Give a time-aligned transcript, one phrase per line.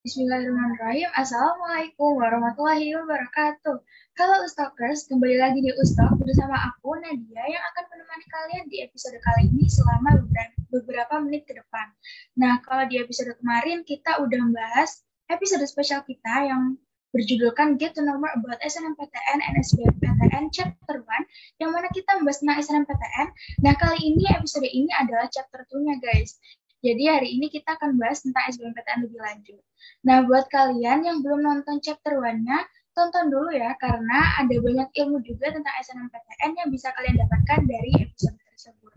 [0.00, 1.12] Bismillahirrahmanirrahim.
[1.12, 3.84] Assalamualaikum warahmatullahi wabarakatuh.
[4.16, 9.20] Halo Ustalkers, kembali lagi di Ustalk bersama aku Nadia yang akan menemani kalian di episode
[9.20, 10.24] kali ini selama
[10.72, 11.92] beberapa menit ke depan.
[12.40, 16.80] Nah, kalau di episode kemarin kita udah membahas episode spesial kita yang
[17.12, 22.56] berjudulkan Get to More About SNMPTN and SBMPTN Chapter 1 yang mana kita membahas tentang
[22.56, 23.26] SNMPTN.
[23.68, 26.40] Nah, kali ini episode ini adalah chapter 2-nya guys.
[26.80, 29.60] Jadi hari ini kita akan bahas tentang SBMPTN lebih lanjut.
[30.08, 32.64] Nah, buat kalian yang belum nonton chapter 1-nya,
[32.96, 37.92] tonton dulu ya, karena ada banyak ilmu juga tentang SNMPTN yang bisa kalian dapatkan dari
[38.00, 38.96] episode tersebut.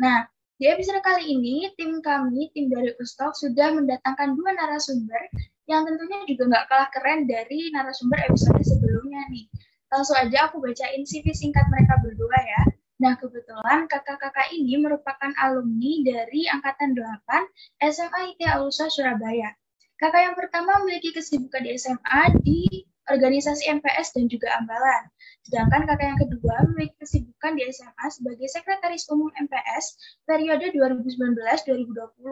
[0.00, 0.24] Nah,
[0.56, 5.28] di episode kali ini, tim kami, tim dari Ustok, sudah mendatangkan dua narasumber
[5.68, 9.46] yang tentunya juga nggak kalah keren dari narasumber episode sebelumnya nih.
[9.92, 12.62] Langsung aja aku bacain CV singkat mereka berdua ya.
[13.02, 19.58] Nah, kebetulan kakak-kakak ini merupakan alumni dari Angkatan 8 SMA IT Alusa Surabaya.
[19.98, 25.10] Kakak yang pertama memiliki kesibukan di SMA di organisasi MPS dan juga Ambalan.
[25.42, 32.22] Sedangkan kakak yang kedua memiliki kesibukan di SMA sebagai Sekretaris Umum MPS periode 2019-2020.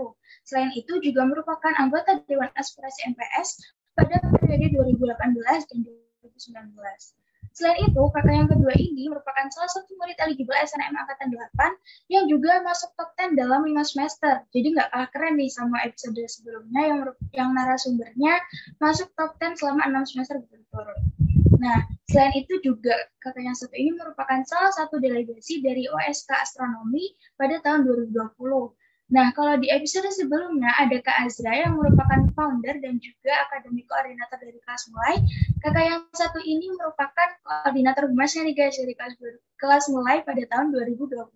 [0.47, 3.59] Selain itu juga merupakan anggota Dewan Aspirasi MPS
[3.99, 5.19] pada periode 2018
[5.67, 7.20] dan 2019.
[7.51, 12.25] Selain itu, kakak yang kedua ini merupakan salah satu murid eligible SNM Angkatan 8 yang
[12.31, 14.47] juga masuk top 10 dalam 5 semester.
[14.55, 17.01] Jadi nggak kalah keren nih sama episode sebelumnya yang,
[17.35, 18.39] yang narasumbernya
[18.79, 20.99] masuk top 10 selama 6 semester berturut-turut.
[21.61, 27.13] Nah, selain itu juga kakak yang satu ini merupakan salah satu delegasi dari OSK Astronomi
[27.37, 28.17] pada tahun 2020
[29.11, 34.39] Nah, kalau di episode sebelumnya ada Kak Azra yang merupakan founder dan juga akademik koordinator
[34.39, 35.19] dari kelas mulai.
[35.67, 39.19] Kakak yang satu ini merupakan koordinator humasnya nih guys dari kelas,
[39.59, 41.27] kelas mulai pada tahun 2021.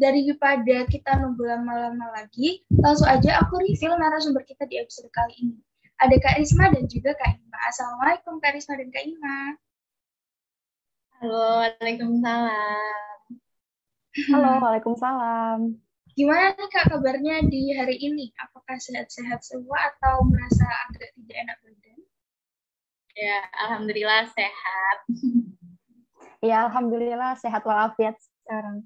[0.00, 5.60] Daripada kita nunggu lama-lama lagi, langsung aja aku reveal narasumber kita di episode kali ini.
[6.00, 7.58] Ada Kak Risma dan juga Kak Ima.
[7.68, 9.36] Assalamualaikum Kak Risma dan Kak Ima.
[11.20, 13.20] Halo, Waalaikumsalam.
[14.32, 15.91] Halo, Waalaikumsalam.
[16.12, 18.28] Gimana nih Kak kabarnya di hari ini?
[18.36, 22.00] Apakah sehat-sehat semua atau merasa agak tidak enak badan?
[23.16, 24.98] Ya, Alhamdulillah sehat.
[26.44, 28.84] Ya, Alhamdulillah sehat walafiat sekarang.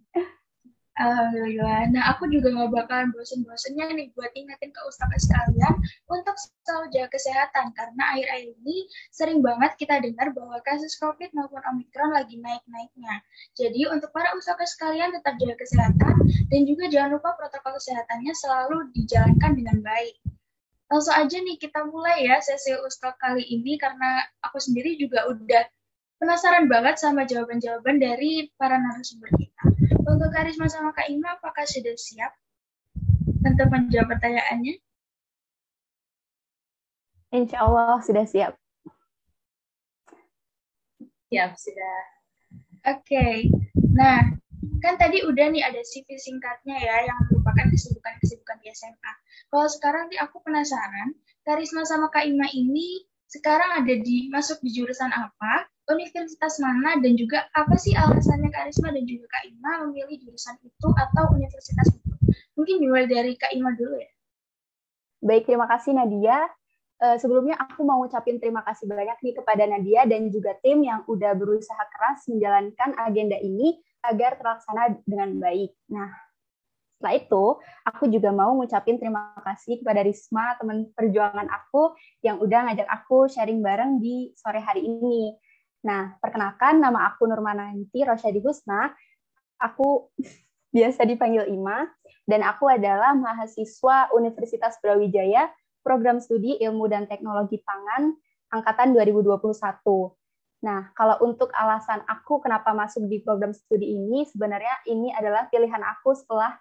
[0.97, 1.93] Alhamdulillah.
[1.93, 5.77] Nah, aku juga nggak bakalan bosen-bosennya nih buat ingetin ke ustaz sekalian
[6.09, 6.33] untuk
[6.65, 12.17] selalu jaga kesehatan karena akhir-akhir ini sering banget kita dengar bahwa kasus COVID maupun Omikron
[12.17, 13.13] lagi naik-naiknya.
[13.53, 16.17] Jadi untuk para ustaz sekalian tetap jaga kesehatan
[16.49, 20.17] dan juga jangan lupa protokol kesehatannya selalu dijalankan dengan baik.
[20.89, 25.65] Langsung aja nih kita mulai ya sesi ustaz kali ini karena aku sendiri juga udah
[26.17, 29.56] penasaran banget sama jawaban-jawaban dari para narasumber kita.
[30.07, 32.33] Untuk Karisma sama Kak Ima, apakah sudah siap
[33.43, 34.79] untuk menjawab pertanyaannya?
[37.35, 38.55] Insya Allah sudah siap.
[41.27, 41.99] Siap, sudah.
[42.87, 43.03] Oke.
[43.03, 43.35] Okay.
[43.99, 44.39] Nah,
[44.79, 49.13] kan tadi udah nih ada CV singkatnya ya yang merupakan kesibukan-kesibukan di SMA.
[49.51, 54.71] Kalau sekarang nih aku penasaran, Karisma sama Kak Ima ini sekarang ada di masuk di
[54.71, 59.73] jurusan apa universitas mana dan juga apa sih alasannya Kak Risma dan juga Kak Ima
[59.87, 62.13] memilih jurusan itu atau universitas itu?
[62.59, 64.11] Mungkin dimulai dari Kak Ima dulu ya.
[65.23, 66.47] Baik, terima kasih Nadia.
[66.97, 71.05] Uh, sebelumnya aku mau ngucapin terima kasih banyak nih kepada Nadia dan juga tim yang
[71.05, 75.77] udah berusaha keras menjalankan agenda ini agar terlaksana dengan baik.
[75.93, 76.09] Nah,
[76.97, 77.45] setelah itu,
[77.85, 81.93] aku juga mau ngucapin terima kasih kepada Risma, teman perjuangan aku,
[82.25, 85.37] yang udah ngajak aku sharing bareng di sore hari ini.
[85.85, 88.95] Nah, perkenalkan nama aku Nurmananti Rosyadi Husna.
[89.61, 90.09] Aku
[90.77, 91.89] biasa dipanggil Ima,
[92.29, 95.49] dan aku adalah mahasiswa Universitas Brawijaya,
[95.81, 98.13] program studi Ilmu dan Teknologi Pangan,
[98.51, 99.47] angkatan 2021.
[100.67, 105.81] Nah, kalau untuk alasan aku kenapa masuk di program studi ini, sebenarnya ini adalah pilihan
[105.81, 106.59] aku setelah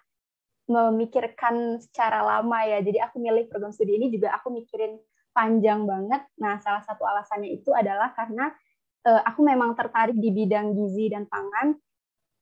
[0.70, 2.78] memikirkan secara lama ya.
[2.82, 4.98] Jadi aku milih program studi ini juga aku mikirin
[5.34, 6.22] panjang banget.
[6.38, 8.54] Nah, salah satu alasannya itu adalah karena
[9.06, 11.78] uh, aku memang tertarik di bidang gizi dan pangan.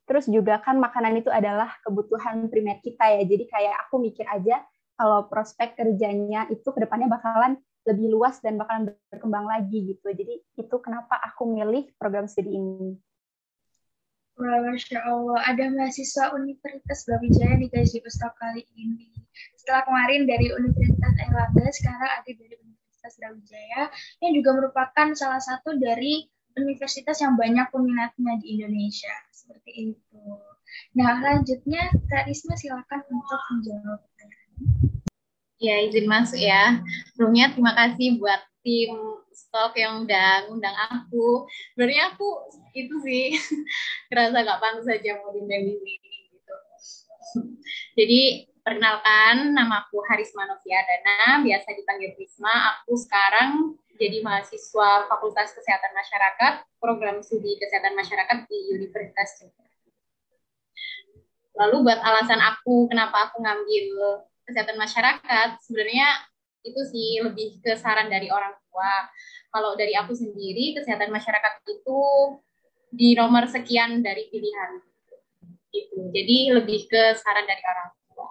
[0.04, 3.22] Terus juga kan makanan itu adalah kebutuhan primer kita ya.
[3.24, 4.64] Jadi kayak aku mikir aja
[4.96, 10.08] kalau prospek kerjanya itu ke depannya bakalan lebih luas dan bakalan berkembang lagi gitu.
[10.12, 12.96] Jadi itu kenapa aku milih program studi ini.
[14.34, 15.46] Wah, Masya Allah.
[15.46, 19.14] Ada mahasiswa Universitas Brawijaya nih guys di Ustaz kali ini.
[19.54, 23.82] Setelah kemarin dari Universitas Erlangga, sekarang ada dari Universitas Brawijaya,
[24.26, 26.26] yang juga merupakan salah satu dari
[26.58, 29.14] universitas yang banyak peminatnya di Indonesia.
[29.34, 30.22] Seperti itu.
[30.98, 34.00] Nah, lanjutnya Kak Risma silakan untuk menjawab.
[35.62, 36.82] Ya, izin masuk ya.
[37.14, 38.92] Sebelumnya terima kasih buat tim
[39.30, 41.46] stok yang udah ngundang aku.
[41.74, 42.28] Sebenarnya aku
[42.74, 43.24] itu sih
[44.10, 46.56] kerasa gak pantas saja mau diundang di sini gitu.
[47.94, 48.20] Jadi
[48.64, 52.80] perkenalkan nama aku Harisma Dana, biasa dipanggil Risma.
[52.80, 59.64] Aku sekarang jadi mahasiswa Fakultas Kesehatan Masyarakat, program studi Kesehatan Masyarakat di Universitas Jogja.
[61.54, 63.86] Lalu buat alasan aku kenapa aku ngambil
[64.42, 66.08] kesehatan masyarakat, sebenarnya
[66.66, 69.06] itu sih lebih ke saran dari orang tua.
[69.54, 72.00] Kalau dari aku sendiri, kesehatan masyarakat itu
[72.90, 74.82] di nomor sekian dari pilihan.
[75.70, 76.10] Gitu.
[76.10, 78.28] Jadi lebih ke saran dari orang tua.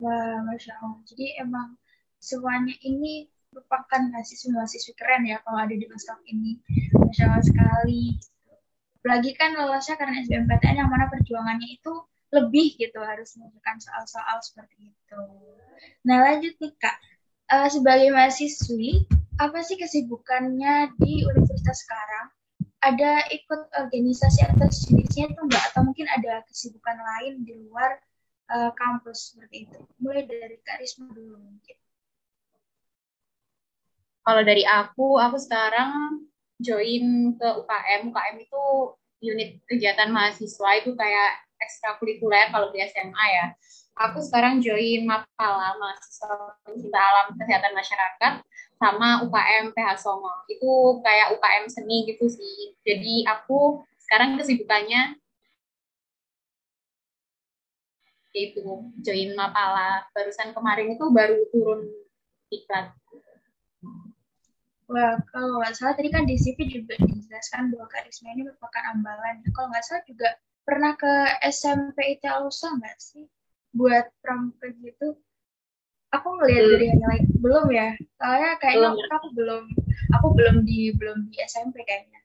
[0.00, 1.00] Wah, Masya Allah.
[1.04, 1.76] Jadi emang
[2.16, 6.58] semuanya ini merupakan mahasiswa-mahasiswa keren ya kalau ada di Mastok ini.
[6.96, 8.16] Masya Allah sekali.
[9.02, 11.92] Apalagi kan lolosnya karena SBMPTN yang mana perjuangannya itu
[12.32, 15.22] lebih gitu harus menunjukkan soal-soal seperti itu.
[16.08, 16.96] Nah lanjut nih Kak,
[17.52, 19.04] uh, sebagai mahasiswi,
[19.36, 22.32] apa sih kesibukannya di universitas sekarang?
[22.82, 25.62] Ada ikut organisasi atau jenisnya itu enggak?
[25.70, 28.00] Atau mungkin ada kesibukan lain di luar
[28.48, 29.78] uh, kampus seperti itu?
[30.00, 31.81] Mulai dari Kak Risma dulu mungkin.
[34.22, 36.22] Kalau dari aku, aku sekarang
[36.62, 38.14] join ke UKM.
[38.14, 38.62] UKM itu
[39.22, 43.46] unit kegiatan mahasiswa itu kayak ekstrakurikuler kalau di SMA ya.
[43.92, 48.32] Aku sekarang join Mapala, mahasiswa pencinta alam kesehatan masyarakat,
[48.78, 50.32] sama UKM PH Songo.
[50.46, 52.78] Itu kayak UKM seni gitu sih.
[52.86, 55.18] Jadi aku sekarang kesibukannya
[58.32, 58.64] itu
[59.02, 60.06] join Mapala.
[60.14, 61.90] Barusan kemarin itu baru turun
[62.48, 63.01] iklan.
[64.92, 69.40] Wah, kalau nggak salah tadi kan di CV juga dijelaskan bahwa karisma ini merupakan ambalan.
[69.56, 70.28] Kalau nggak salah juga
[70.68, 71.12] pernah ke
[71.48, 73.24] SMP Italusa nggak sih
[73.72, 75.16] buat pramuka gitu?
[76.12, 77.96] Aku ngelihat dari yang lain belum ya.
[78.20, 79.16] Soalnya kayaknya belum.
[79.16, 79.64] aku belum
[80.12, 82.20] aku belum di belum di SMP kayaknya.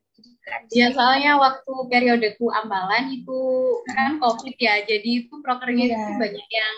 [0.72, 3.40] Ya soalnya waktu periodeku ambalan itu
[3.92, 6.00] kan covid ya, jadi itu prokernya yeah.
[6.00, 6.78] itu banyak yang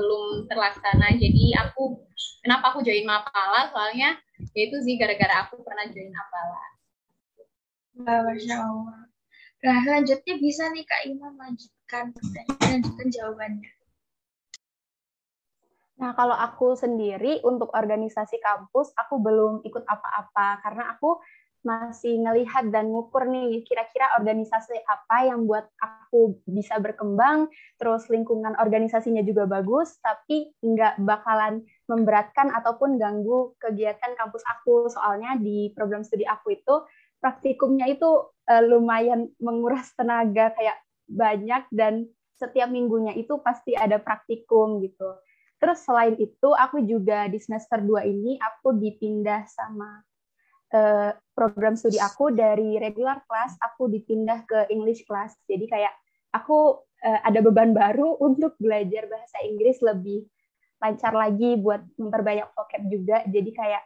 [0.00, 1.12] belum terlaksana.
[1.20, 2.00] Jadi aku
[2.40, 4.16] kenapa aku join Mapala soalnya
[4.56, 6.64] ya itu sih gara-gara aku pernah join Apala.
[8.00, 9.00] Wah, Masya Allah.
[9.60, 12.16] Nah, selanjutnya bisa nih Kak Ima melanjutkan
[12.64, 13.70] melanjutkan jawabannya.
[16.00, 21.20] Nah, kalau aku sendiri untuk organisasi kampus, aku belum ikut apa-apa karena aku
[21.60, 28.56] masih ngelihat dan ngukur nih kira-kira organisasi apa yang buat aku bisa berkembang, terus lingkungan
[28.56, 34.88] organisasinya juga bagus, tapi nggak bakalan memberatkan ataupun ganggu kegiatan kampus aku.
[34.88, 36.74] Soalnya di program studi aku itu
[37.20, 38.08] praktikumnya itu
[38.48, 42.08] uh, lumayan menguras tenaga kayak banyak dan
[42.40, 45.20] setiap minggunya itu pasti ada praktikum gitu.
[45.60, 50.00] Terus selain itu aku juga di semester 2 ini aku dipindah sama
[50.74, 55.34] uh, program studi aku dari regular class aku dipindah ke English class.
[55.46, 55.92] Jadi kayak
[56.34, 60.26] aku uh, ada beban baru untuk belajar bahasa Inggris lebih
[60.80, 63.20] lancar lagi buat memperbanyak vocab juga.
[63.28, 63.82] Jadi kayak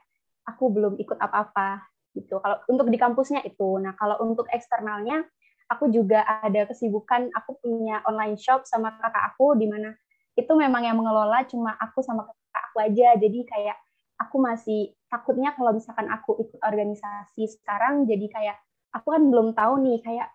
[0.47, 1.83] aku belum ikut apa-apa
[2.15, 2.39] gitu.
[2.39, 3.83] Kalau untuk di kampusnya itu.
[3.83, 5.27] Nah, kalau untuk eksternalnya
[5.67, 9.97] aku juga ada kesibukan aku punya online shop sama kakak aku di mana
[10.37, 13.09] itu memang yang mengelola cuma aku sama kakak aku aja.
[13.19, 13.77] Jadi kayak
[14.21, 18.59] aku masih takutnya kalau misalkan aku ikut organisasi sekarang jadi kayak
[18.91, 20.35] aku kan belum tahu nih kayak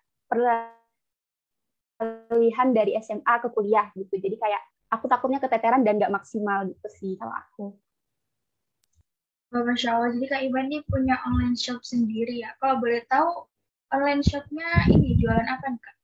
[1.99, 6.87] peralihan dari SMA ke kuliah gitu jadi kayak aku takutnya keteteran dan nggak maksimal gitu
[6.87, 7.75] sih kalau aku
[9.49, 12.53] Oh, Masya Allah, jadi Kak Iban ini punya online shop sendiri ya.
[12.61, 13.49] Kalau boleh tahu,
[13.89, 15.95] online shopnya ini jualan apa nih Kak?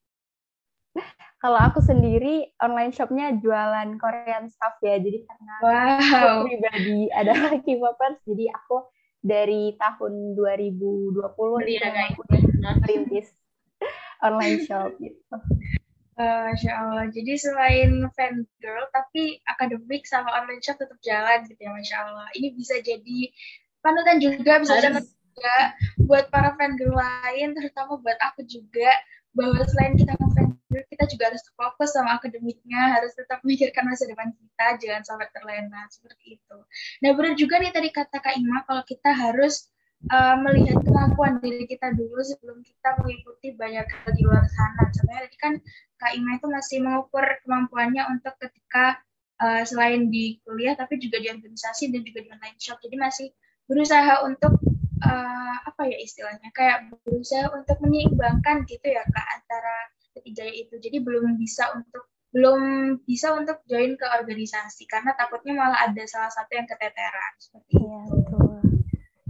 [1.45, 4.97] Kalau aku sendiri online shopnya jualan Korean stuff ya.
[4.97, 6.41] Jadi karena wow.
[6.41, 8.89] aku pribadi adalah K-popers, jadi aku
[9.21, 11.21] dari tahun 2020
[11.69, 12.21] ya, aku
[12.81, 13.29] merintis
[14.25, 15.21] online shop gitu.
[16.17, 17.05] Uh, Masya Allah.
[17.13, 22.25] Jadi selain fan girl, tapi akademik sama online shop tetap jalan gitu ya, Masya Allah.
[22.33, 23.29] Ini bisa jadi
[23.85, 25.57] panutan juga, bisa jadi juga
[26.09, 28.89] buat para fan girl lain, terutama buat aku juga,
[29.37, 30.17] bahwa selain kita
[30.89, 35.81] kita juga harus fokus sama akademiknya, harus tetap memikirkan masa depan kita, jangan sampai terlena
[35.87, 36.57] seperti itu.
[37.03, 39.71] Nah benar juga nih tadi kata Kak Ima, kalau kita harus
[40.11, 44.83] uh, melihat kemampuan diri kita dulu sebelum kita mengikuti banyak hal di luar sana.
[44.91, 45.53] Contohnya tadi kan
[46.01, 48.99] Kak Ima itu masih mengukur kemampuannya untuk ketika
[49.39, 52.77] uh, selain di kuliah, tapi juga di organisasi dan juga di online shop.
[52.83, 53.27] Jadi masih
[53.65, 54.61] berusaha untuk
[55.01, 59.75] uh, apa ya istilahnya kayak berusaha untuk menyeimbangkan gitu ya kak antara
[60.15, 60.75] ketiganya itu.
[60.79, 62.61] Jadi belum bisa untuk belum
[63.07, 67.99] bisa untuk join ke organisasi karena takutnya malah ada salah satu yang keteteran seperti iya,
[68.11, 68.59] betul.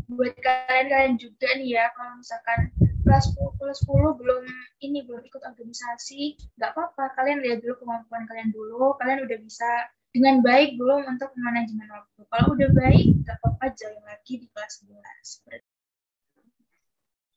[0.09, 2.73] Buat kalian-kalian juga nih ya, kalau misalkan
[3.05, 4.43] kelas 10, kelas 10 belum
[4.81, 7.13] ini belum ikut organisasi, nggak apa-apa.
[7.13, 8.97] Kalian lihat dulu kemampuan kalian dulu.
[8.97, 9.69] Kalian udah bisa
[10.09, 12.21] dengan baik belum untuk manajemen waktu.
[12.25, 15.74] Kalau udah baik, nggak apa-apa join lagi di kelas 11.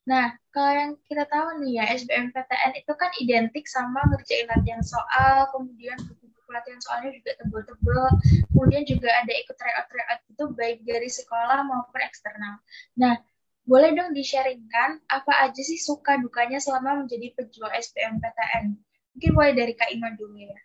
[0.08, 5.52] Nah, kalau yang kita tahu nih ya, SBMPTN itu kan identik sama ngerjain latihan soal,
[5.52, 8.04] kemudian buku pelatihan soalnya juga tebel-tebel,
[8.48, 12.56] kemudian juga ada ikut tryout-tryout itu baik dari sekolah maupun eksternal.
[12.96, 13.20] Nah,
[13.68, 18.80] boleh dong di-sharingkan apa aja sih suka dukanya selama menjadi pejuang SBMPTN?
[19.12, 20.56] Mungkin mulai dari Kak Ima dulu ya.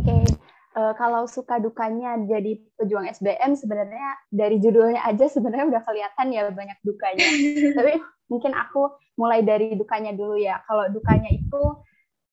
[0.00, 0.39] Oke.
[0.76, 6.50] Uh, kalau suka dukanya jadi pejuang SBM sebenarnya dari judulnya aja sebenarnya udah kelihatan ya
[6.50, 7.26] banyak dukanya.
[7.78, 7.92] Tapi
[8.30, 10.62] mungkin aku mulai dari dukanya dulu ya.
[10.66, 11.62] Kalau dukanya itu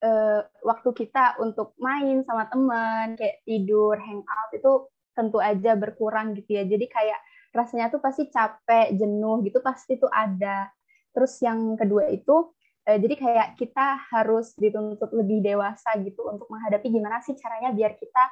[0.05, 4.73] uh, waktu kita untuk main sama teman, kayak tidur, hangout itu
[5.17, 6.63] tentu aja berkurang gitu ya.
[6.65, 7.19] Jadi kayak
[7.55, 10.69] rasanya tuh pasti capek, jenuh gitu pasti tuh ada.
[11.09, 12.53] Terus yang kedua itu
[12.87, 17.99] uh, jadi kayak kita harus dituntut lebih dewasa gitu untuk menghadapi gimana sih caranya biar
[17.99, 18.23] kita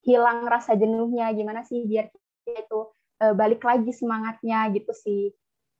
[0.00, 2.80] hilang rasa jenuhnya, gimana sih biar kita itu
[3.20, 5.22] uh, balik lagi semangatnya gitu sih.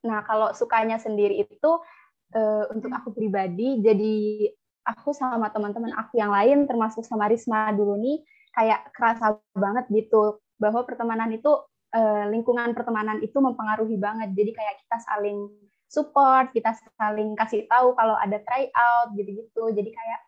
[0.04, 1.70] Nah, kalau sukanya sendiri itu
[2.36, 4.48] uh, untuk aku pribadi, jadi
[4.84, 8.20] aku sama teman-teman aku yang lain, termasuk sama Risma dulu nih,
[8.52, 11.48] kayak kerasa banget gitu bahwa pertemanan itu
[11.96, 14.36] uh, lingkungan pertemanan itu mempengaruhi banget.
[14.36, 15.48] Jadi kayak kita saling
[15.90, 19.74] support, kita saling kasih tahu kalau ada tryout gitu-gitu.
[19.74, 20.20] Jadi kayak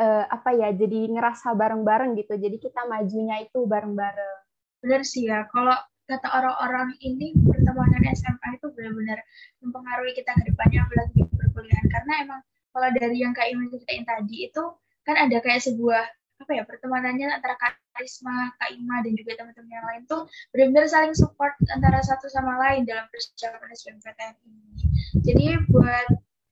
[0.00, 0.68] uh, apa ya?
[0.72, 2.40] Jadi ngerasa bareng-bareng gitu.
[2.40, 4.36] Jadi kita majunya itu bareng-bareng.
[4.80, 5.44] Benar sih ya.
[5.52, 5.76] Kalau
[6.06, 9.18] kata orang-orang ini pertemanan SMA itu benar-benar
[9.58, 14.06] mempengaruhi kita ke depannya apalagi di perkuliahan karena emang kalau dari yang Kak Iman ceritain
[14.06, 14.64] tadi itu
[15.02, 19.72] kan ada kayak sebuah apa ya pertemanannya antara Kak Risma, Kak Ima dan juga teman-teman
[19.72, 24.62] yang lain tuh benar-benar saling support antara satu sama lain dalam persiapan SBMPTN ini.
[25.24, 26.06] Jadi buat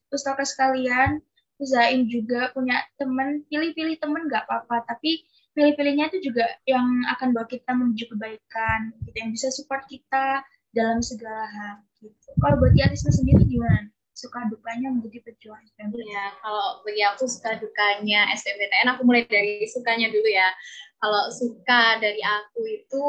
[0.08, 1.20] pustaka sekalian
[1.60, 5.22] usahain juga punya teman, pilih-pilih teman nggak apa-apa, tapi
[5.54, 10.42] pilih-pilihnya itu juga yang akan bawa kita menuju kebaikan, gitu, yang bisa support kita
[10.74, 11.76] dalam segala hal.
[12.02, 12.28] Gitu.
[12.42, 13.86] Kalau buat Yarisma sendiri gimana?
[14.14, 16.06] Suka dukanya menjadi pejuang SBMPTN?
[16.06, 20.54] Ya, kalau bagi aku suka dukanya SBMPTN, aku mulai dari sukanya dulu ya.
[21.02, 23.06] Kalau suka dari aku itu,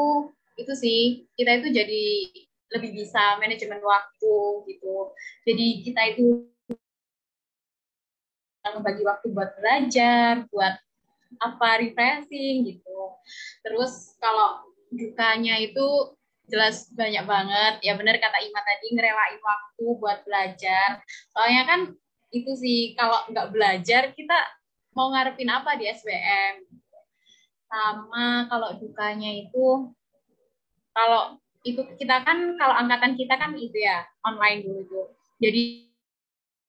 [0.58, 1.00] itu sih,
[1.38, 2.04] kita itu jadi
[2.76, 4.34] lebih bisa manajemen waktu
[4.66, 5.14] gitu.
[5.46, 6.50] Jadi kita itu
[8.66, 10.74] membagi waktu buat belajar, buat
[11.42, 12.98] apa refreshing gitu
[13.60, 14.62] terus kalau
[14.94, 16.15] dukanya itu
[16.46, 17.74] jelas banyak banget.
[17.82, 21.02] Ya benar kata Ima tadi ngerelain waktu buat belajar.
[21.34, 21.80] Soalnya kan
[22.34, 24.38] itu sih kalau nggak belajar kita
[24.96, 26.64] mau ngarepin apa di SBM
[27.66, 29.92] sama kalau dukanya itu
[30.96, 31.36] kalau
[31.66, 35.06] itu kita kan kalau angkatan kita kan itu ya online dulu tuh.
[35.42, 35.90] Jadi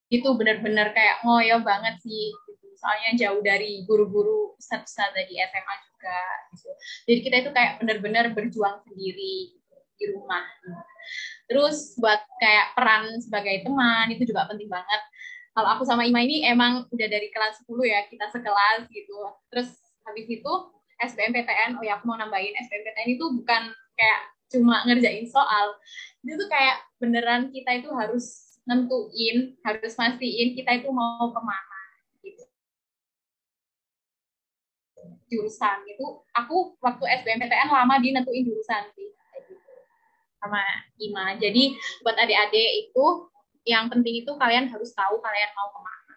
[0.08, 2.34] itu benar-benar kayak ngoyo banget sih.
[2.78, 4.94] Soalnya jauh dari guru-guru ustadz
[5.26, 6.20] di SMA juga
[6.54, 6.70] gitu.
[7.10, 9.58] Jadi kita itu kayak benar-benar berjuang sendiri
[9.98, 10.46] di rumah.
[11.50, 15.02] Terus buat kayak peran sebagai teman itu juga penting banget.
[15.58, 19.18] Kalau aku sama Ima ini emang udah dari kelas 10 ya, kita sekelas gitu.
[19.50, 19.74] Terus
[20.06, 20.54] habis itu
[21.02, 24.22] SBMPTN, oh ya aku mau nambahin SBMPTN itu bukan kayak
[24.54, 25.74] cuma ngerjain soal.
[26.22, 31.78] Itu tuh kayak beneran kita itu harus nentuin, harus mastiin kita itu mau ke mana
[35.28, 39.12] jurusan itu aku waktu SBMPTN lama di nentuin jurusan sih
[40.42, 40.62] sama
[41.02, 41.36] Ima.
[41.38, 41.76] Jadi
[42.06, 43.06] buat adik-adik itu
[43.68, 46.16] yang penting itu kalian harus tahu kalian mau ke mana.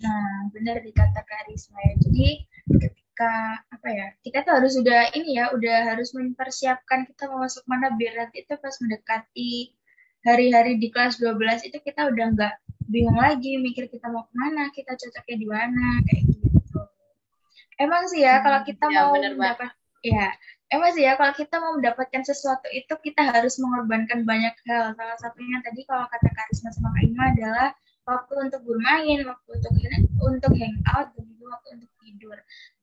[0.00, 1.94] Nah benar dikata Karisma ya.
[2.04, 2.28] Jadi
[2.68, 7.64] ketika apa ya kita tuh harus udah ini ya udah harus mempersiapkan kita mau masuk
[7.68, 9.76] mana biar nanti itu pas mendekati
[10.24, 12.54] hari-hari di kelas 12 itu kita udah nggak
[12.92, 16.80] bingung lagi mikir kita mau ke mana kita cocoknya di mana kayak gitu.
[17.80, 20.32] Emang sih ya kalau kita ya, mau mendapat ya
[20.70, 24.94] emang sih ya kalau kita mau mendapatkan sesuatu itu kita harus mengorbankan banyak hal.
[24.94, 27.68] Salah satunya tadi kalau kata Karisma sama Kak Ima adalah
[28.06, 29.72] waktu untuk bermain waktu untuk
[30.22, 32.38] untuk hangout dan juga waktu untuk tidur.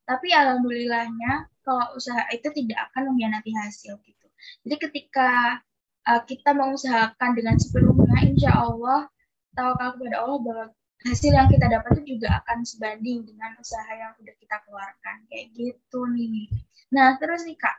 [0.07, 1.33] Tapi alhamdulillahnya
[1.63, 4.27] kalau usaha itu tidak akan mengkhianati hasil gitu.
[4.63, 5.59] Jadi ketika
[6.07, 9.11] uh, kita mengusahakan dengan sepenuhnya insya Allah
[9.57, 10.65] tawakal kepada Allah bahwa
[11.05, 15.53] hasil yang kita dapat itu juga akan sebanding dengan usaha yang sudah kita keluarkan kayak
[15.53, 16.49] gitu nih.
[16.89, 17.77] Nah terus nih kak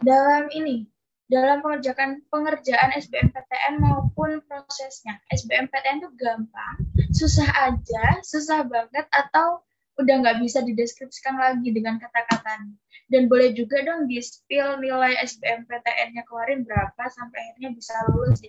[0.00, 0.88] dalam ini
[1.24, 6.76] dalam pengerjaan pengerjaan SBMPTN maupun prosesnya SBMPTN itu gampang,
[7.16, 9.64] susah aja, susah banget atau
[9.96, 12.66] udah nggak bisa dideskripsikan lagi dengan kata-kata.
[13.08, 18.48] Dan boleh juga dong di-spill nilai SBMPTN-nya kemarin berapa sampai akhirnya bisa lulus di,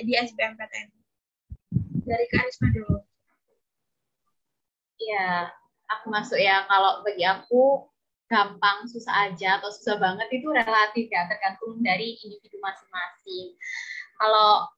[0.00, 0.88] di SBMPTN.
[2.02, 2.98] Dari Karisma dulu.
[5.08, 5.50] Ya,
[5.90, 6.62] aku masuk ya.
[6.70, 7.88] Kalau bagi aku,
[8.32, 13.52] gampang, susah aja, atau susah banget itu relatif ya, tergantung dari individu masing-masing.
[14.16, 14.72] Kalau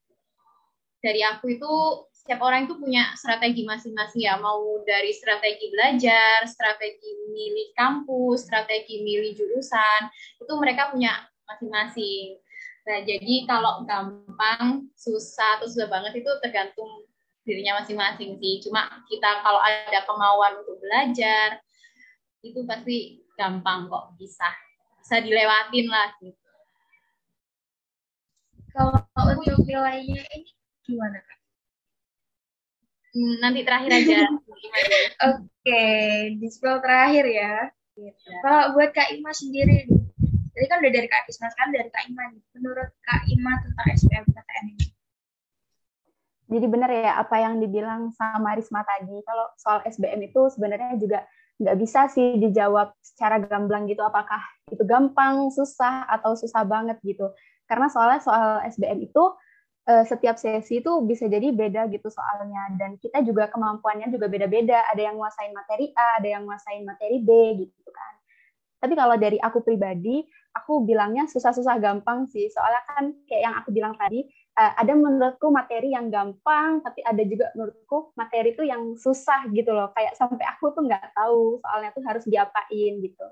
[0.98, 1.72] dari aku itu
[2.10, 9.04] setiap orang itu punya strategi masing-masing ya, mau dari strategi belajar, strategi milih kampus, strategi
[9.04, 10.08] milih jurusan,
[10.40, 11.12] itu mereka punya
[11.46, 12.40] masing-masing.
[12.88, 17.04] Nah, jadi kalau gampang, susah, atau susah banget itu tergantung
[17.44, 18.60] dirinya masing-masing sih.
[18.64, 21.60] Cuma kita kalau ada kemauan untuk belajar,
[22.40, 24.48] itu pasti gampang kok bisa.
[25.00, 26.40] Bisa dilewatin lah gitu.
[28.74, 30.50] Kalau untuk nilainya ini
[30.82, 31.38] gimana kak?
[33.14, 34.26] Hmm, nanti terakhir aja.
[34.26, 37.70] Oke, okay, di terakhir ya.
[37.94, 38.26] Gitu.
[38.42, 39.86] Kalau buat Kak Ima sendiri,
[40.54, 42.34] jadi kan udah dari Kak Isma, kan dari Kak Ima.
[42.58, 44.86] Menurut Kak Ima tentang SBMPTN ini?
[46.54, 49.18] Jadi benar ya apa yang dibilang sama Risma tadi.
[49.26, 51.26] Kalau soal SBM itu sebenarnya juga
[51.58, 54.06] nggak bisa sih dijawab secara gamblang gitu.
[54.06, 54.38] Apakah
[54.70, 57.34] itu gampang, susah, atau susah banget gitu.
[57.66, 59.34] Karena soalnya soal SBM itu
[59.90, 62.70] uh, setiap sesi itu bisa jadi beda gitu soalnya.
[62.78, 64.86] Dan kita juga kemampuannya juga beda-beda.
[64.94, 67.30] Ada yang nguasain materi A ada yang nguasain materi B
[67.66, 68.14] gitu kan.
[68.78, 70.22] Tapi kalau dari aku pribadi
[70.54, 72.46] aku bilangnya susah-susah gampang sih.
[72.46, 74.22] Soalnya kan kayak yang aku bilang tadi
[74.54, 79.70] uh, ada menurutku materi yang gampang tapi ada juga menurutku materi itu yang susah gitu
[79.74, 83.26] loh kayak sampai aku tuh nggak tahu soalnya tuh harus diapain gitu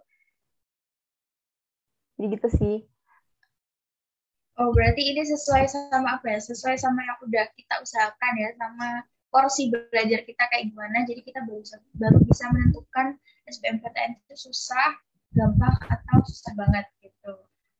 [2.18, 2.76] jadi gitu sih
[4.60, 6.38] Oh, berarti ini sesuai sama apa ya?
[6.38, 9.00] Sesuai sama yang udah kita usahakan ya, sama
[9.32, 11.08] porsi belajar kita kayak gimana.
[11.08, 11.64] Jadi kita baru,
[11.96, 13.16] baru bisa menentukan
[13.48, 14.92] SBMPTN itu susah,
[15.32, 17.32] gampang, atau susah banget gitu.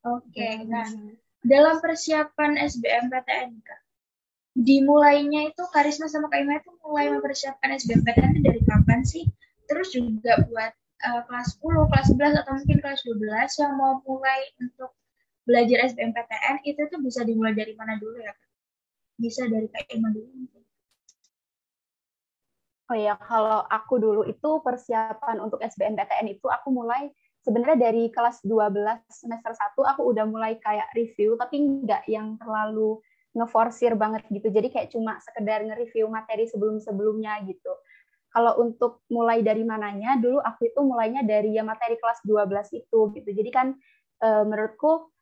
[0.03, 0.89] Oke, okay, nah
[1.43, 3.81] dalam persiapan SBMPTN, Kak,
[4.55, 9.27] dimulainya itu Karisma sama Kak Ima itu mulai mempersiapkan SBMPTN itu dari kapan sih?
[9.67, 14.41] Terus juga buat uh, kelas 10, kelas 11, atau mungkin kelas 12 yang mau mulai
[14.63, 14.95] untuk
[15.43, 18.31] belajar SBMPTN itu tuh bisa dimulai dari mana dulu ya
[19.19, 20.47] Bisa dari Kak Ima dulu.
[22.93, 27.09] Oh ya, kalau aku dulu itu persiapan untuk SBMPTN itu aku mulai
[27.43, 33.03] sebenarnya dari kelas 12 semester 1 aku udah mulai kayak review tapi nggak yang terlalu
[33.33, 34.49] ngeforsir banget gitu.
[34.53, 37.73] Jadi kayak cuma sekedar nge-review materi sebelum-sebelumnya gitu.
[38.33, 43.01] Kalau untuk mulai dari mananya, dulu aku itu mulainya dari ya materi kelas 12 itu
[43.13, 43.29] gitu.
[43.29, 43.77] Jadi kan
[44.21, 45.13] e, menurutku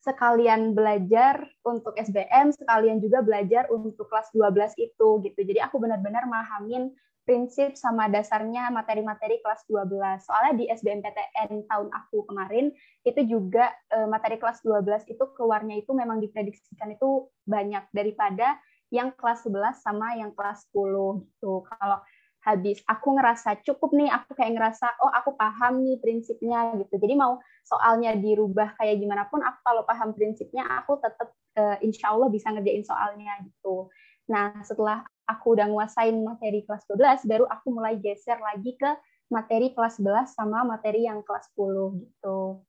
[0.00, 5.40] sekalian belajar untuk SBM, sekalian juga belajar untuk kelas 12 itu gitu.
[5.44, 6.92] Jadi aku benar-benar mahamin
[7.26, 10.22] prinsip sama dasarnya materi-materi kelas 12.
[10.22, 12.70] Soalnya di SBMPTN tahun aku kemarin
[13.02, 18.54] itu juga e, materi kelas 12 itu keluarnya itu memang diprediksikan itu banyak daripada
[18.94, 21.66] yang kelas 11 sama yang kelas 10 gitu.
[21.66, 21.98] Kalau
[22.46, 27.18] habis aku ngerasa cukup nih aku kayak ngerasa oh aku paham nih prinsipnya gitu jadi
[27.18, 32.30] mau soalnya dirubah kayak gimana pun aku kalau paham prinsipnya aku tetap eh, insya Allah
[32.30, 33.90] bisa ngerjain soalnya gitu
[34.30, 38.90] nah setelah aku udah nguasain materi kelas 12 baru aku mulai geser lagi ke
[39.28, 42.62] materi kelas 11 sama materi yang kelas 10 gitu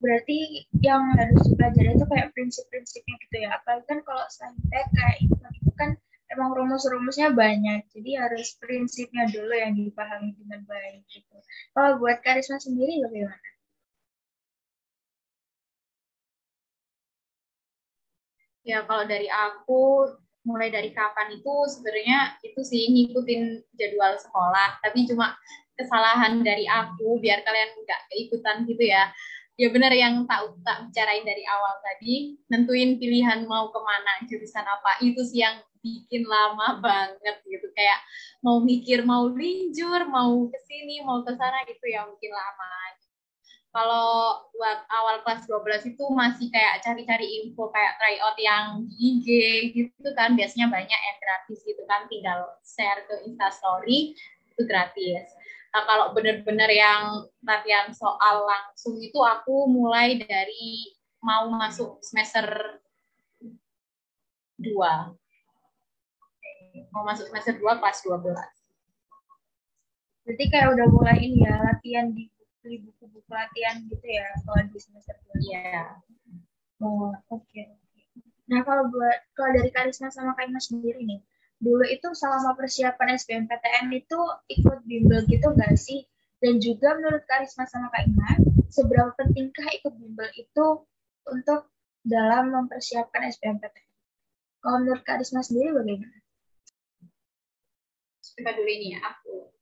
[0.00, 5.70] berarti yang harus dipelajari itu kayak prinsip-prinsipnya gitu ya apalagi kan kalau saintek kayak itu
[5.76, 5.94] kan
[6.30, 11.36] emang rumus-rumusnya banyak, jadi harus prinsipnya dulu yang dipahami dengan baik gitu.
[11.74, 13.48] Kalau buat karisma sendiri bagaimana?
[18.62, 19.82] Ya kalau dari aku
[20.44, 25.36] mulai dari kapan itu sebenarnya itu sih ngikutin jadwal sekolah, tapi cuma
[25.76, 29.12] kesalahan dari aku biar kalian nggak keikutan gitu ya.
[29.60, 34.64] Ya benar yang tak tak bicarain dari awal tadi nentuin pilihan mau ke mana jurusan
[34.64, 35.04] apa.
[35.04, 37.68] Itu sih yang bikin lama banget gitu.
[37.76, 38.00] Kayak
[38.40, 42.72] mau mikir mau linjur mau ke sini mau ke sana gitu ya mungkin lama
[43.70, 49.26] kalau buat awal kelas 12 itu masih kayak cari-cari info kayak tryout yang di IG
[49.78, 54.18] gitu kan biasanya banyak yang gratis gitu kan tinggal share ke instastory
[54.50, 55.30] itu gratis
[55.70, 62.42] Nah, kalau benar-benar yang latihan soal langsung itu aku mulai dari mau masuk semester
[64.58, 64.66] 2.
[66.90, 68.34] Mau masuk semester 2 kelas 12.
[70.26, 72.26] Berarti kayak udah mulai ini ya, latihan di
[72.64, 75.40] buku-buku latihan gitu ya, kalau di semester 2.
[75.40, 75.96] Iya.
[76.80, 77.44] Oh, oke.
[77.48, 77.72] Okay.
[78.50, 81.20] Nah, kalau buat kalau dari Karisma sama Kaima sendiri nih,
[81.62, 84.18] dulu itu selama persiapan SBMPTN itu
[84.50, 86.02] ikut bimbel gitu nggak sih?
[86.40, 88.30] Dan juga menurut Karisma sama Kak Ima,
[88.72, 90.66] seberapa pentingkah ikut bimbel itu
[91.28, 91.68] untuk
[92.02, 93.88] dalam mempersiapkan SBMPTN?
[94.60, 96.18] Kalau menurut Karisma sendiri bagaimana?
[98.24, 99.52] Kita dulu ini ya, aku.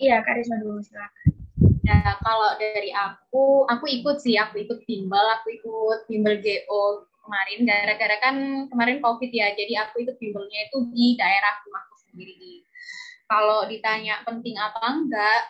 [0.00, 1.41] Iya, Karisma dulu silakan.
[1.82, 7.66] Ya, kalau dari aku, aku ikut sih, aku ikut bimbel, aku ikut bimbel GO kemarin.
[7.66, 8.36] Gara-gara kan
[8.70, 12.62] kemarin covid ya jadi aku ikut bimbelnya itu di daerah rumahku sendiri.
[13.26, 15.40] Kalau ditanya penting apa enggak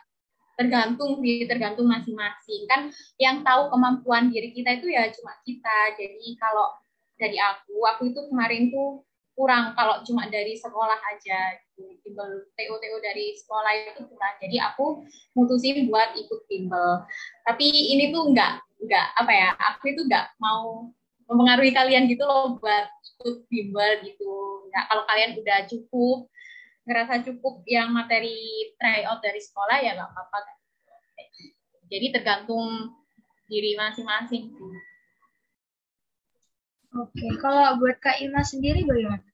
[0.56, 2.64] tergantung sih tergantung masing-masing.
[2.68, 5.96] Kan yang tahu kemampuan diri kita itu ya cuma kita.
[6.00, 6.72] Jadi kalau
[7.20, 12.96] dari aku aku itu kemarin tuh kurang kalau cuma dari sekolah aja bimbel TO TO
[13.00, 17.04] dari sekolah itu kurang jadi aku mutusin buat ikut bimbel
[17.48, 20.92] tapi ini tuh enggak enggak apa ya aku itu enggak mau
[21.32, 24.68] mempengaruhi kalian gitu loh buat ikut bimbel gitu.
[24.68, 26.28] Nah, kalau kalian udah cukup,
[26.84, 30.38] ngerasa cukup yang materi tryout dari sekolah ya nggak apa-apa.
[31.88, 32.92] Jadi tergantung
[33.48, 34.52] diri masing-masing.
[36.92, 39.24] Oke, kalau buat Kak Ima sendiri bagaimana?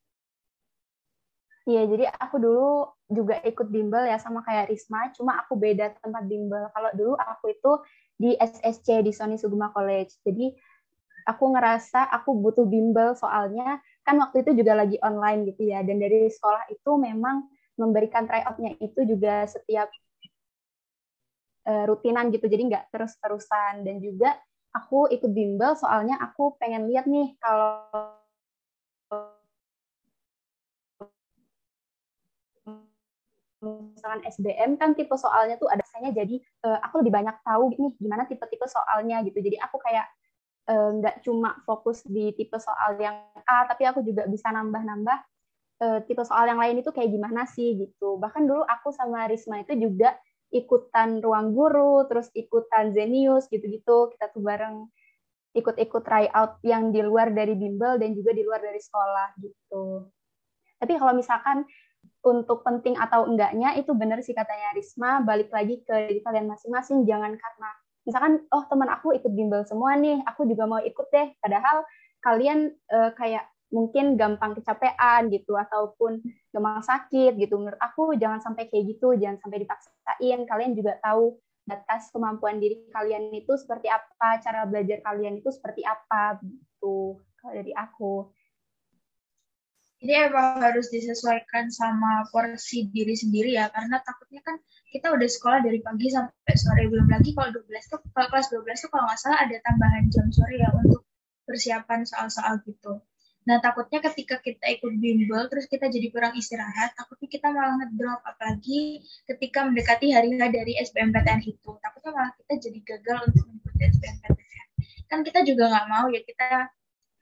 [1.69, 6.25] Iya, jadi aku dulu juga ikut bimbel ya sama kayak Risma, cuma aku beda tempat
[6.25, 6.71] bimbel.
[6.73, 7.73] Kalau dulu aku itu
[8.17, 10.17] di SSC di Sony Sugima College.
[10.25, 10.55] Jadi
[11.29, 16.01] aku ngerasa aku butuh bimbel soalnya kan waktu itu juga lagi online gitu ya dan
[16.01, 17.45] dari sekolah itu memang
[17.77, 19.93] memberikan tryoutnya itu juga setiap
[21.69, 24.41] uh, rutinan gitu jadi nggak terus-terusan dan juga
[24.75, 27.89] aku ikut bimbel soalnya aku pengen lihat nih kalau
[33.59, 37.91] misalkan SBM kan tipe soalnya tuh ada saya jadi uh, aku lebih banyak tahu nih
[37.99, 40.07] gimana tipe-tipe soalnya gitu jadi aku kayak
[40.69, 43.17] Eh, nggak uh, cuma fokus di tipe soal yang
[43.49, 45.19] A, tapi aku juga bisa nambah-nambah
[45.81, 48.21] uh, tipe soal yang lain itu kayak gimana sih gitu.
[48.21, 50.13] Bahkan dulu aku sama Risma itu juga
[50.55, 54.13] ikutan ruang guru, terus ikutan Zenius gitu-gitu.
[54.15, 54.89] Kita tuh bareng
[55.57, 60.09] ikut-ikut tryout yang di luar dari bimbel dan juga di luar dari sekolah gitu.
[60.79, 61.67] Tapi kalau misalkan
[62.23, 67.03] untuk penting atau enggaknya itu benar sih katanya Risma, balik lagi ke diri kalian masing-masing,
[67.09, 67.71] jangan karena
[68.09, 71.85] misalkan oh teman aku ikut bimbel semua nih aku juga mau ikut deh padahal
[72.25, 77.61] kalian uh, kayak mungkin gampang kecapean gitu ataupun gampang sakit gitu.
[77.61, 80.39] Menurut aku jangan sampai kayak gitu jangan sampai dipaksain.
[80.49, 81.37] Kalian juga tahu
[81.69, 87.53] batas kemampuan diri kalian itu seperti apa cara belajar kalian itu seperti apa gitu kalau
[87.53, 88.33] dari aku.
[89.99, 94.55] Jadi emang harus disesuaikan sama porsi diri sendiri ya, karena takutnya kan
[94.95, 98.79] kita udah sekolah dari pagi sampai sore, belum lagi kalau 12 tuh, kalau kelas 12
[98.79, 101.03] tuh kalau nggak salah ada tambahan jam sore ya untuk
[101.51, 103.03] persiapan soal-soal gitu.
[103.49, 108.21] Nah takutnya ketika kita ikut bimbel, terus kita jadi kurang istirahat, takutnya kita malah ngedrop,
[108.21, 111.81] apalagi ketika mendekati hari dari SBMPTN itu.
[111.81, 114.69] Takutnya malah kita jadi gagal untuk mengikuti SBMPTN.
[115.09, 116.69] Kan kita juga nggak mau ya, kita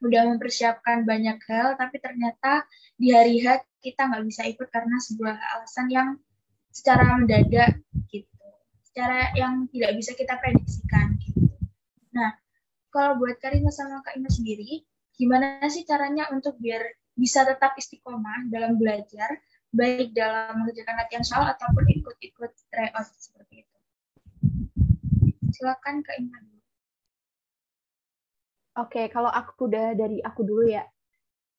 [0.03, 2.67] udah mempersiapkan banyak hal, tapi ternyata
[2.99, 6.09] di hari H kita nggak bisa ikut karena sebuah alasan yang
[6.75, 8.51] secara mendadak gitu,
[8.83, 11.55] secara yang tidak bisa kita prediksikan gitu.
[12.11, 12.35] Nah,
[12.91, 14.83] kalau buat Karina sama Kak Ina sendiri,
[15.17, 16.85] gimana sih caranya untuk biar
[17.17, 19.41] bisa tetap istiqomah dalam belajar,
[19.73, 23.77] baik dalam mengerjakan latihan soal ataupun ikut-ikut tryout seperti itu?
[25.57, 26.61] Silakan Ina dulu.
[28.77, 30.85] Oke, kalau aku udah dari aku dulu ya.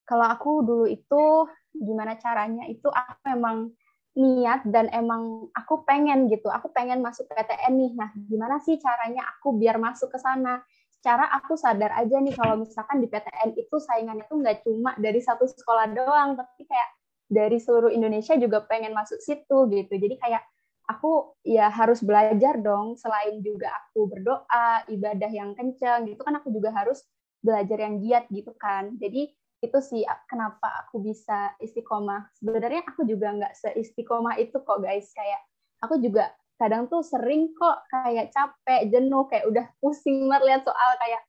[0.06, 2.70] Kalau aku dulu itu gimana caranya?
[2.70, 3.74] Itu aku memang
[4.14, 6.46] niat dan emang aku pengen gitu.
[6.54, 7.92] Aku pengen masuk PTN nih.
[7.98, 10.62] Nah, gimana sih caranya aku biar masuk ke sana?
[10.98, 15.22] Secara aku sadar aja nih kalau misalkan di PTN itu saingannya tuh nggak cuma dari
[15.22, 16.90] satu sekolah doang, tapi kayak
[17.28, 19.94] dari seluruh Indonesia juga pengen masuk situ gitu.
[19.94, 20.42] Jadi kayak
[20.88, 26.48] aku ya harus belajar dong selain juga aku berdoa ibadah yang kenceng gitu kan aku
[26.50, 27.04] juga harus
[27.44, 28.96] belajar yang giat gitu kan.
[28.98, 32.32] Jadi itu sih kenapa aku bisa istiqomah.
[32.40, 35.12] Sebenarnya aku juga nggak seistiqomah itu kok guys.
[35.14, 35.42] Kayak
[35.84, 40.92] aku juga kadang tuh sering kok kayak capek jenuh kayak udah pusing banget lihat soal
[40.98, 41.22] kayak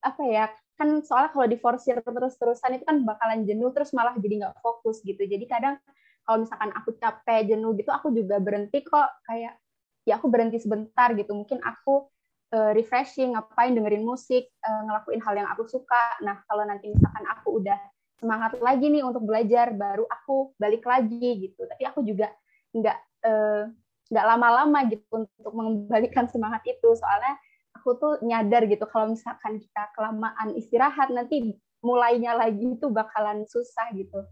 [0.00, 0.44] apa ya
[0.80, 5.20] kan soalnya kalau diforsir terus-terusan itu kan bakalan jenuh terus malah jadi nggak fokus gitu.
[5.20, 5.76] Jadi kadang
[6.24, 9.60] kalau misalkan aku capek jenuh gitu aku juga berhenti kok kayak
[10.08, 12.08] ya aku berhenti sebentar gitu mungkin aku
[12.56, 16.16] uh, refreshing ngapain dengerin musik uh, ngelakuin hal yang aku suka.
[16.24, 17.76] Nah kalau nanti misalkan aku udah
[18.16, 21.68] semangat lagi nih untuk belajar baru aku balik lagi gitu.
[21.68, 22.32] Tapi aku juga
[22.72, 23.64] nggak uh,
[24.10, 27.38] nggak lama-lama gitu untuk mengembalikan semangat itu soalnya
[27.74, 33.88] aku tuh nyadar gitu kalau misalkan kita kelamaan istirahat nanti mulainya lagi itu bakalan susah
[33.96, 34.26] gitu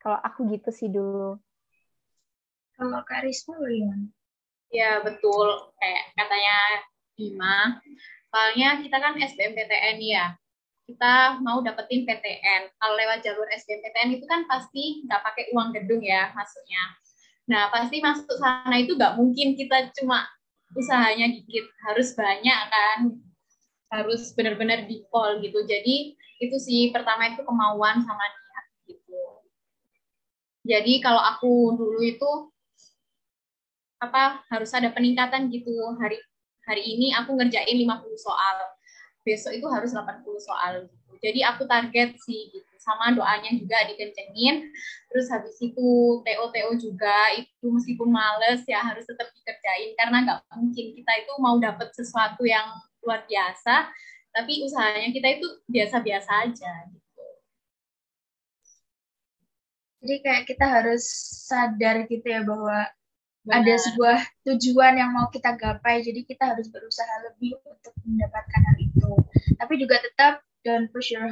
[0.00, 1.36] Kalau aku gitu sih dulu.
[2.72, 4.08] Kalau Kak Risma bagaimana?
[4.72, 6.56] Ya betul, kayak katanya
[7.12, 7.76] Bima.
[8.32, 10.32] Soalnya kita kan SBMPTN ya,
[10.88, 12.72] kita mau dapetin PTN.
[12.80, 16.82] Kalau lewat jalur SBMPTN itu kan pasti nggak pakai uang gedung ya maksudnya.
[17.50, 20.22] Nah pasti masuk sana itu nggak mungkin kita cuma
[20.70, 22.98] usahanya dikit, harus banyak kan,
[23.90, 25.66] harus benar-benar di call gitu.
[25.66, 29.22] Jadi itu sih pertama itu kemauan sama niat gitu.
[30.62, 32.30] Jadi kalau aku dulu itu
[34.00, 36.16] apa harus ada peningkatan gitu hari
[36.64, 38.56] hari ini aku ngerjain 50 soal
[39.26, 41.12] besok itu harus 80 soal gitu.
[41.18, 42.69] Jadi aku target sih gitu.
[42.80, 44.72] Sama doanya juga dikencengin.
[45.12, 45.88] Terus habis itu
[46.24, 51.60] TO-TO juga itu meskipun males ya harus tetap dikerjain karena nggak mungkin kita itu mau
[51.60, 52.64] dapat sesuatu yang
[53.04, 53.88] luar biasa
[54.30, 57.24] tapi usahanya kita itu biasa-biasa aja gitu.
[60.00, 61.04] Jadi kayak kita harus
[61.44, 62.88] sadar gitu ya bahwa
[63.40, 63.64] Benar.
[63.64, 68.76] ada sebuah tujuan yang mau kita gapai jadi kita harus berusaha lebih untuk mendapatkan hal
[68.76, 69.10] itu
[69.56, 71.26] tapi juga tetap don't push your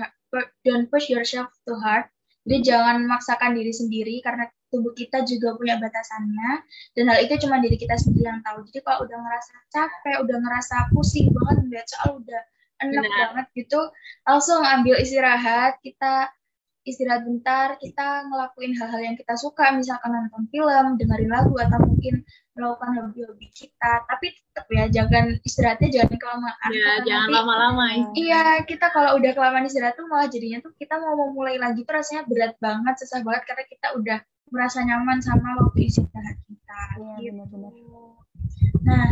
[0.65, 2.09] don't push yourself too hard.
[2.49, 6.65] Jadi jangan memaksakan diri sendiri karena tubuh kita juga punya batasannya.
[6.97, 8.65] Dan hal itu cuma diri kita sendiri yang tahu.
[8.73, 12.41] Jadi kalau udah ngerasa capek udah ngerasa pusing banget melihat soal udah
[12.79, 13.19] enak Benar.
[13.35, 13.81] banget gitu
[14.25, 15.77] langsung ambil istirahat.
[15.85, 16.33] Kita
[16.89, 22.25] istirahat bentar, kita ngelakuin hal-hal yang kita suka, misalkan nonton film, dengerin lagu, atau mungkin
[22.57, 24.09] melakukan hobi-hobi kita.
[24.09, 26.71] Tapi tetap ya, jangan istirahatnya jangan kelamaan.
[26.73, 27.85] Iya, jangan lama-lama.
[28.17, 31.95] Iya, kita kalau udah kelamaan istirahat tuh malah jadinya tuh kita mau memulai lagi tuh
[31.95, 36.81] rasanya berat banget, susah banget karena kita udah merasa nyaman sama waktu istirahat kita.
[36.99, 37.31] Iya, gitu.
[37.37, 37.73] benar-benar.
[38.83, 39.07] Nah,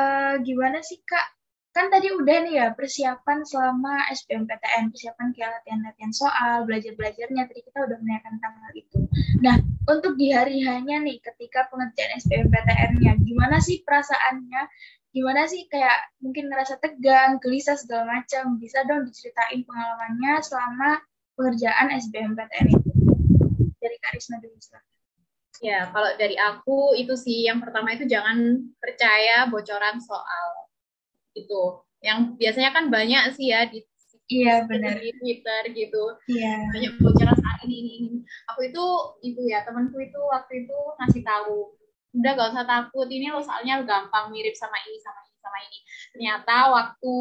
[0.00, 1.39] uh, gimana sih Kak
[1.80, 7.88] kan tadi udah nih ya persiapan selama SBMPTN, persiapan kayak latihan-latihan soal, belajar-belajarnya, tadi kita
[7.88, 8.98] udah menanyakan tentang hal itu.
[9.40, 9.56] Nah,
[9.88, 14.68] untuk di hari hanya nih, ketika pengerjaan SBMPTN-nya, gimana sih perasaannya?
[15.16, 18.60] Gimana sih kayak mungkin ngerasa tegang, gelisah, segala macam?
[18.60, 21.00] Bisa dong diceritain pengalamannya selama
[21.32, 22.92] pengerjaan SBMPTN itu?
[23.80, 24.52] Dari Karisma dulu,
[25.64, 30.69] Ya, kalau dari aku itu sih yang pertama itu jangan percaya bocoran soal
[31.46, 31.62] itu
[32.00, 33.84] yang biasanya kan banyak sih ya di
[34.30, 36.14] Iya benar di Twitter gitu.
[36.30, 36.70] Iya.
[36.70, 38.10] Banyak bocoran saat ini, ini ini.
[38.54, 38.84] Aku itu
[39.26, 41.74] itu ya temanku itu waktu itu ngasih tahu
[42.14, 45.78] udah gak usah takut ini lo soalnya gampang mirip sama ini sama ini sama ini
[46.10, 47.14] ternyata waktu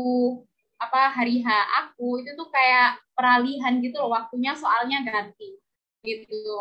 [0.82, 1.48] apa hari H
[1.86, 5.62] aku itu tuh kayak peralihan gitu loh waktunya soalnya ganti
[6.02, 6.58] gitu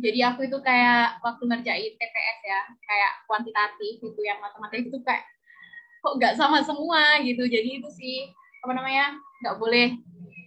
[0.00, 5.24] jadi aku itu kayak waktu ngerjain TPS ya kayak kuantitatif gitu yang matematika itu kayak
[6.00, 7.44] kok nggak sama semua gitu.
[7.44, 8.16] Jadi itu sih
[8.64, 9.96] apa namanya nggak boleh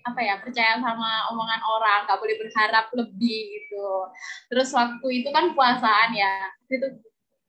[0.04, 3.88] apa ya percaya sama omongan orang nggak boleh berharap lebih gitu.
[4.52, 6.88] Terus waktu itu kan puasaan ya itu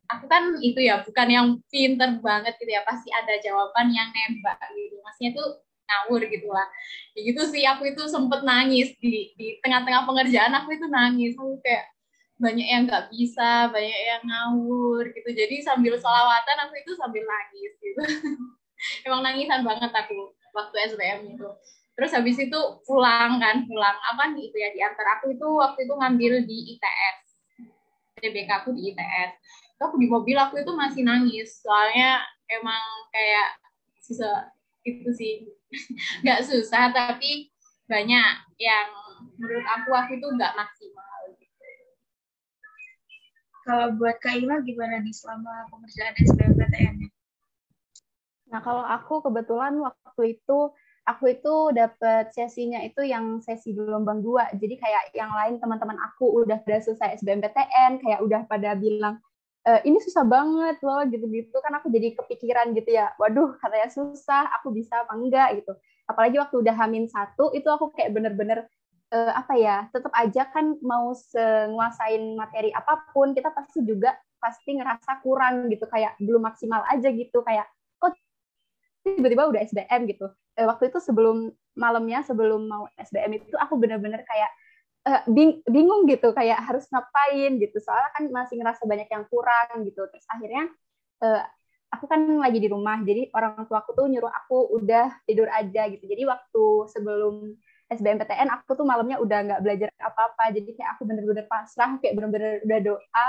[0.06, 4.60] aku kan itu ya bukan yang pinter banget gitu ya pasti ada jawaban yang nembak
[4.76, 5.00] gitu.
[5.02, 5.48] Maksudnya tuh
[5.84, 6.68] ngawur gitu lah.
[7.16, 11.32] Ya gitu sih aku itu sempet nangis di di tengah-tengah pengerjaan aku itu nangis.
[11.36, 11.93] Aku kayak
[12.34, 15.30] banyak yang nggak bisa, banyak yang ngawur gitu.
[15.30, 18.00] Jadi sambil sholawatan aku itu sambil nangis gitu.
[19.06, 21.48] Emang nangisan banget aku waktu SBM itu.
[21.94, 25.86] Terus habis itu pulang kan, pulang apa nih itu ya di antar aku itu waktu
[25.86, 27.18] itu ngambil di ITS.
[28.18, 29.30] DBK aku di ITS.
[29.78, 33.58] Aku di mobil aku itu masih nangis, soalnya emang kayak
[34.04, 34.48] susah
[34.84, 35.34] itu sih
[36.22, 37.48] nggak susah tapi
[37.88, 38.88] banyak yang
[39.40, 41.13] menurut aku aku itu nggak maksimal
[43.64, 46.96] kalau buat Kak Ima gimana di selama pengerjaan SBMPTN?
[48.52, 50.70] Nah, kalau aku kebetulan waktu itu
[51.04, 54.48] aku itu dapat sesinya itu yang sesi gelombang dua.
[54.56, 59.20] Jadi kayak yang lain teman-teman aku udah pada selesai SBMPTN, kayak udah pada bilang
[59.64, 63.12] e, ini susah banget loh gitu-gitu kan aku jadi kepikiran gitu ya.
[63.20, 65.72] Waduh, katanya susah, aku bisa apa enggak gitu.
[66.04, 68.68] Apalagi waktu udah hamin satu itu aku kayak bener-bener
[69.14, 74.76] uh, apa ya tetap aja kan mau menguasain materi apa pun kita pasti juga pasti
[74.76, 77.64] ngerasa kurang gitu kayak belum maksimal aja gitu kayak
[78.02, 78.12] kok
[79.06, 80.26] tiba-tiba udah SBM gitu.
[80.58, 84.50] Uh, waktu itu sebelum malamnya sebelum mau SBM itu aku bener-bener kayak
[85.08, 87.78] uh, bing bingung gitu kayak harus ngapain gitu.
[87.80, 90.04] Soalnya kan masih ngerasa banyak yang kurang gitu.
[90.10, 90.68] Terus akhirnya
[91.24, 91.42] uh,
[91.94, 95.88] aku kan lagi di rumah jadi orang tua aku tuh nyuruh aku udah tidur aja
[95.88, 96.04] gitu.
[96.04, 97.54] Jadi waktu sebelum
[97.92, 100.54] SBMPTN aku tuh malamnya udah nggak belajar apa-apa.
[100.56, 103.28] Jadi kayak aku bener-bener pasrah kayak bener-bener udah doa.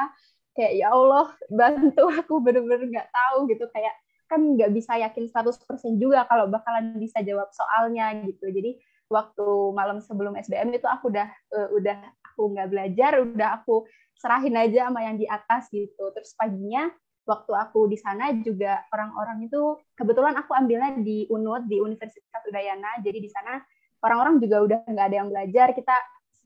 [0.55, 3.65] Kayak ya Allah bantu aku bener-bener nggak tahu gitu.
[3.71, 8.49] Kayak kan nggak bisa yakin 100% juga kalau bakalan bisa jawab soalnya gitu.
[8.49, 11.97] Jadi waktu malam sebelum SBM itu aku udah uh, udah
[12.33, 13.85] aku nggak belajar udah aku
[14.17, 16.09] serahin aja sama yang di atas gitu.
[16.15, 16.89] Terus paginya
[17.25, 23.01] waktu aku di sana juga orang-orang itu kebetulan aku ambilnya di UNUD di Universitas Udayana.
[23.01, 23.61] Jadi di sana
[24.05, 25.67] orang-orang juga udah nggak ada yang belajar.
[25.73, 25.95] Kita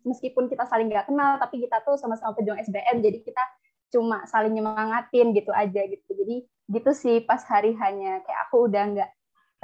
[0.07, 3.43] meskipun kita saling nggak kenal tapi kita tuh sama-sama pejuang SBM jadi kita
[3.91, 6.09] cuma saling nyemangatin gitu aja gitu.
[6.15, 9.11] Jadi gitu sih pas hari hanya kayak aku udah nggak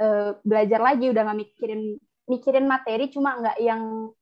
[0.02, 1.82] uh, belajar lagi udah nggak mikirin
[2.28, 4.12] mikirin materi cuma nggak yang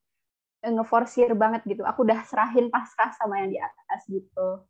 [0.64, 1.82] ngeforsir banget gitu.
[1.84, 4.64] Aku udah serahin pasrah sama yang di atas gitu